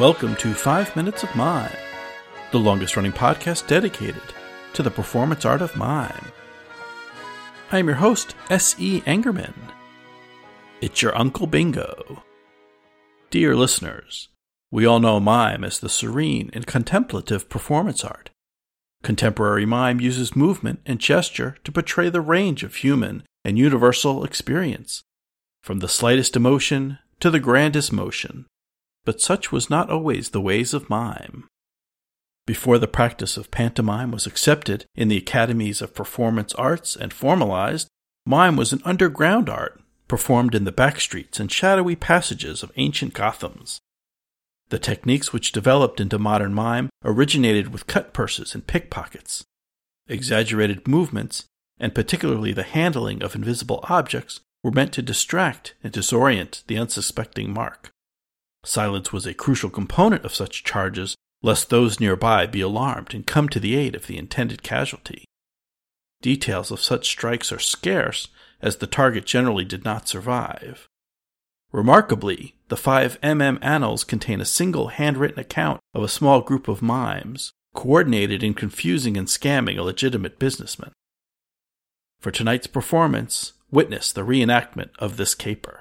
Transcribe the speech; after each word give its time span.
Welcome 0.00 0.34
to 0.36 0.54
5 0.54 0.96
Minutes 0.96 1.24
of 1.24 1.36
Mime, 1.36 1.76
the 2.52 2.58
longest 2.58 2.96
running 2.96 3.12
podcast 3.12 3.66
dedicated 3.66 4.22
to 4.72 4.82
the 4.82 4.90
performance 4.90 5.44
art 5.44 5.60
of 5.60 5.76
mime. 5.76 6.32
I 7.70 7.80
am 7.80 7.86
your 7.86 7.96
host, 7.96 8.34
S.E. 8.48 9.02
Angerman. 9.02 9.52
It's 10.80 11.02
your 11.02 11.14
Uncle 11.14 11.46
Bingo. 11.46 12.22
Dear 13.28 13.54
listeners, 13.54 14.30
we 14.70 14.86
all 14.86 15.00
know 15.00 15.20
mime 15.20 15.64
as 15.64 15.78
the 15.78 15.90
serene 15.90 16.48
and 16.54 16.66
contemplative 16.66 17.50
performance 17.50 18.02
art. 18.02 18.30
Contemporary 19.02 19.66
mime 19.66 20.00
uses 20.00 20.34
movement 20.34 20.80
and 20.86 20.98
gesture 20.98 21.58
to 21.62 21.72
portray 21.72 22.08
the 22.08 22.22
range 22.22 22.62
of 22.62 22.76
human 22.76 23.22
and 23.44 23.58
universal 23.58 24.24
experience, 24.24 25.02
from 25.62 25.80
the 25.80 25.88
slightest 25.88 26.36
emotion 26.36 26.98
to 27.20 27.30
the 27.30 27.38
grandest 27.38 27.92
motion. 27.92 28.46
But 29.04 29.20
such 29.20 29.50
was 29.50 29.70
not 29.70 29.90
always 29.90 30.30
the 30.30 30.40
ways 30.40 30.74
of 30.74 30.90
mime. 30.90 31.48
Before 32.46 32.78
the 32.78 32.88
practice 32.88 33.36
of 33.36 33.50
pantomime 33.50 34.10
was 34.10 34.26
accepted 34.26 34.84
in 34.94 35.08
the 35.08 35.16
academies 35.16 35.80
of 35.80 35.94
performance 35.94 36.54
arts 36.54 36.96
and 36.96 37.12
formalized, 37.12 37.88
mime 38.26 38.56
was 38.56 38.72
an 38.72 38.82
underground 38.84 39.48
art 39.48 39.80
performed 40.08 40.56
in 40.56 40.64
the 40.64 40.72
back 40.72 40.98
streets 40.98 41.38
and 41.38 41.52
shadowy 41.52 41.94
passages 41.94 42.64
of 42.64 42.72
ancient 42.76 43.14
Gothams. 43.14 43.78
The 44.70 44.78
techniques 44.78 45.32
which 45.32 45.52
developed 45.52 46.00
into 46.00 46.18
modern 46.18 46.52
mime 46.52 46.90
originated 47.04 47.72
with 47.72 47.86
cut 47.86 48.12
purses 48.12 48.54
and 48.54 48.66
pickpockets. 48.66 49.44
Exaggerated 50.08 50.88
movements, 50.88 51.44
and 51.78 51.94
particularly 51.94 52.52
the 52.52 52.64
handling 52.64 53.22
of 53.22 53.36
invisible 53.36 53.80
objects, 53.84 54.40
were 54.64 54.72
meant 54.72 54.92
to 54.94 55.02
distract 55.02 55.74
and 55.84 55.92
disorient 55.92 56.64
the 56.66 56.76
unsuspecting 56.76 57.54
mark. 57.54 57.90
Silence 58.64 59.12
was 59.12 59.26
a 59.26 59.34
crucial 59.34 59.70
component 59.70 60.24
of 60.24 60.34
such 60.34 60.64
charges, 60.64 61.16
lest 61.42 61.70
those 61.70 62.00
nearby 62.00 62.46
be 62.46 62.60
alarmed 62.60 63.14
and 63.14 63.26
come 63.26 63.48
to 63.48 63.60
the 63.60 63.74
aid 63.74 63.94
of 63.94 64.06
the 64.06 64.18
intended 64.18 64.62
casualty. 64.62 65.24
Details 66.20 66.70
of 66.70 66.82
such 66.82 67.08
strikes 67.08 67.50
are 67.50 67.58
scarce, 67.58 68.28
as 68.60 68.76
the 68.76 68.86
target 68.86 69.24
generally 69.24 69.64
did 69.64 69.84
not 69.84 70.06
survive. 70.06 70.86
Remarkably, 71.72 72.56
the 72.68 72.76
5mm 72.76 73.58
annals 73.62 74.04
contain 74.04 74.40
a 74.40 74.44
single 74.44 74.88
handwritten 74.88 75.38
account 75.38 75.80
of 75.94 76.02
a 76.02 76.08
small 76.08 76.42
group 76.42 76.68
of 76.68 76.82
mimes, 76.82 77.52
coordinated 77.74 78.42
in 78.42 78.52
confusing 78.52 79.16
and 79.16 79.28
scamming 79.28 79.78
a 79.78 79.82
legitimate 79.82 80.38
businessman. 80.38 80.92
For 82.18 82.30
tonight's 82.30 82.66
performance, 82.66 83.54
witness 83.70 84.12
the 84.12 84.26
reenactment 84.26 84.90
of 84.98 85.16
this 85.16 85.34
caper. 85.34 85.79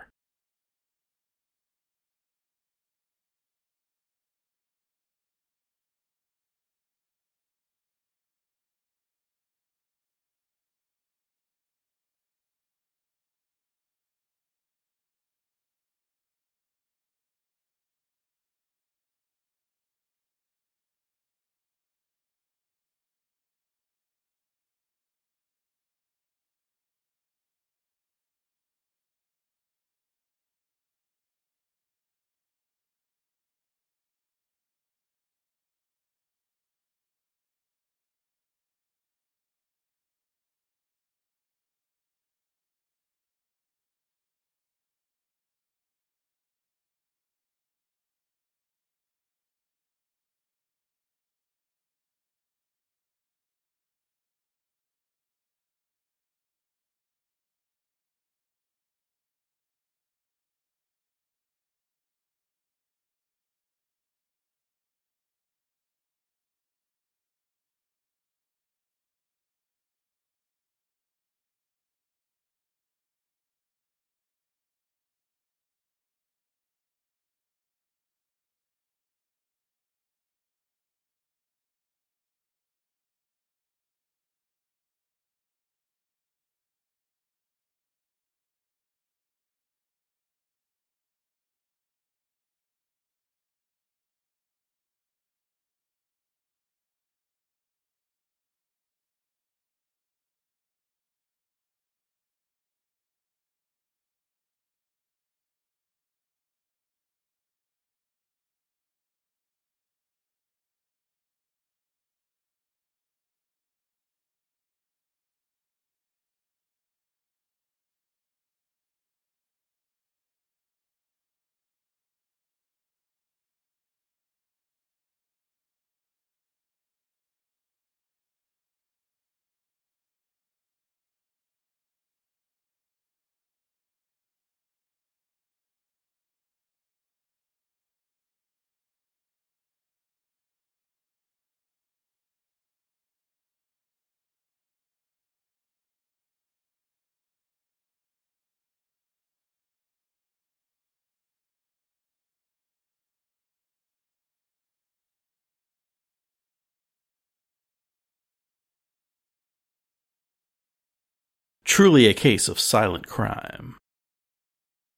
Truly 161.79 162.07
a 162.07 162.13
case 162.13 162.49
of 162.49 162.59
silent 162.59 163.07
crime. 163.07 163.77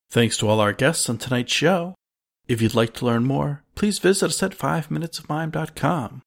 Thanks 0.09 0.35
to 0.37 0.47
all 0.47 0.59
our 0.59 0.73
guests 0.73 1.07
on 1.11 1.19
tonight's 1.19 1.53
show. 1.53 1.93
If 2.47 2.59
you'd 2.59 2.73
like 2.73 2.95
to 2.95 3.05
learn 3.05 3.23
more, 3.23 3.61
please 3.75 3.99
visit 3.99 4.25
us 4.25 4.41
at 4.41 4.57
5minutesofmime.com. 4.57 6.23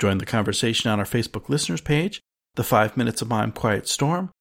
Join 0.00 0.18
the 0.18 0.26
conversation 0.26 0.90
on 0.90 0.98
our 0.98 1.04
Facebook 1.04 1.48
listeners 1.48 1.80
page, 1.80 2.20
the 2.56 2.64
5 2.64 2.96
Minutes 2.96 3.22
of 3.22 3.28
Mime 3.28 3.52
Quiet 3.52 3.86
Storm, 3.86 4.32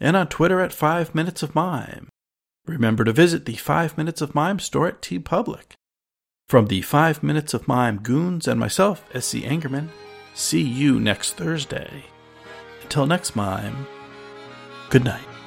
and 0.00 0.16
on 0.16 0.26
Twitter 0.26 0.60
at 0.60 0.72
5 0.72 1.14
Minutes 1.14 1.44
of 1.44 1.54
Mime. 1.54 2.08
Remember 2.66 3.04
to 3.04 3.12
visit 3.12 3.44
the 3.44 3.54
5 3.54 3.96
Minutes 3.96 4.20
of 4.20 4.34
Mime 4.34 4.58
store 4.58 4.88
at 4.88 5.00
TeePublic. 5.00 5.74
From 6.48 6.66
the 6.66 6.82
5 6.82 7.22
Minutes 7.22 7.54
of 7.54 7.68
Mime 7.68 7.98
goons 7.98 8.48
and 8.48 8.58
myself, 8.58 9.04
S.C. 9.14 9.42
Angerman, 9.42 9.90
see 10.34 10.62
you 10.62 10.98
next 10.98 11.36
Thursday. 11.36 12.06
Until 12.82 13.06
next 13.06 13.36
mime. 13.36 13.86
Good 14.90 15.04
night. 15.04 15.37